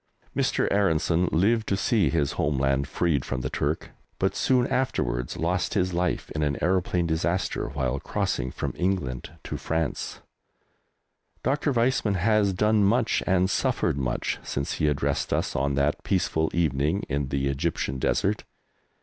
Mr. 0.35 0.67
Aaronson 0.71 1.25
lived 1.27 1.67
to 1.67 1.77
see 1.77 2.09
his 2.09 2.31
home 2.31 2.57
land 2.57 2.87
freed 2.87 3.23
from 3.23 3.41
the 3.41 3.51
Turk, 3.51 3.91
but 4.17 4.35
soon 4.35 4.65
afterwards 4.65 5.37
lost 5.37 5.75
his 5.75 5.93
life 5.93 6.31
in 6.31 6.41
an 6.41 6.57
aeroplane 6.59 7.05
disaster 7.05 7.69
while 7.69 7.99
crossing 7.99 8.49
from 8.49 8.73
England 8.75 9.29
to 9.43 9.57
France. 9.57 10.19
Dr. 11.43 11.71
Weizmann 11.71 12.15
has 12.15 12.51
done 12.51 12.83
much 12.83 13.21
and 13.27 13.47
suffered 13.47 13.99
much 13.99 14.39
since 14.41 14.73
he 14.79 14.87
addressed 14.87 15.31
us 15.31 15.55
on 15.55 15.75
that 15.75 16.03
peaceful 16.03 16.49
evening 16.51 17.03
in 17.07 17.27
the 17.27 17.47
Egyptian 17.47 17.99
desert. 17.99 18.43